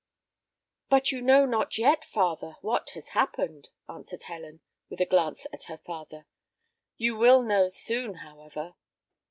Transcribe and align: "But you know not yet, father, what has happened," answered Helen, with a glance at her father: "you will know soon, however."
"But 0.89 1.11
you 1.11 1.21
know 1.21 1.45
not 1.45 1.77
yet, 1.77 2.03
father, 2.03 2.55
what 2.61 2.89
has 2.95 3.09
happened," 3.09 3.69
answered 3.87 4.23
Helen, 4.23 4.61
with 4.89 4.99
a 4.99 5.05
glance 5.05 5.45
at 5.53 5.65
her 5.65 5.77
father: 5.77 6.25
"you 6.97 7.15
will 7.15 7.43
know 7.43 7.67
soon, 7.67 8.15
however." 8.15 8.73